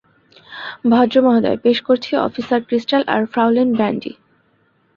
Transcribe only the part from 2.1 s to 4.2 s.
Officer Crystal আর Fraulein brandy!